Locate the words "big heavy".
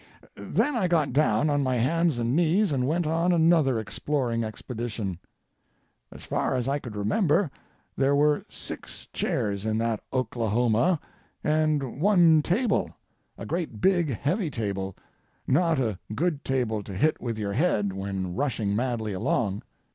13.79-14.49